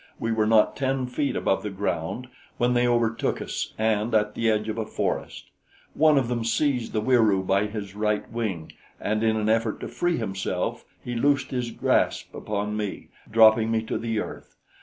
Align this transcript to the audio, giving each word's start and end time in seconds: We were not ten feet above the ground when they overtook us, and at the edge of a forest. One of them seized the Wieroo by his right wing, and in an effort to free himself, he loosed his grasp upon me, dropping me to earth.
We 0.19 0.31
were 0.31 0.47
not 0.47 0.75
ten 0.75 1.05
feet 1.05 1.35
above 1.35 1.61
the 1.61 1.69
ground 1.69 2.25
when 2.57 2.73
they 2.73 2.87
overtook 2.87 3.39
us, 3.39 3.75
and 3.77 4.15
at 4.15 4.33
the 4.33 4.49
edge 4.49 4.67
of 4.67 4.79
a 4.79 4.85
forest. 4.87 5.51
One 5.93 6.17
of 6.17 6.27
them 6.27 6.43
seized 6.43 6.91
the 6.93 7.01
Wieroo 7.03 7.43
by 7.45 7.67
his 7.67 7.93
right 7.93 8.27
wing, 8.31 8.71
and 8.99 9.21
in 9.21 9.37
an 9.37 9.47
effort 9.47 9.79
to 9.81 9.87
free 9.87 10.17
himself, 10.17 10.85
he 11.03 11.13
loosed 11.13 11.51
his 11.51 11.69
grasp 11.69 12.33
upon 12.33 12.75
me, 12.75 13.09
dropping 13.31 13.69
me 13.69 13.83
to 13.83 14.17
earth. 14.17 14.55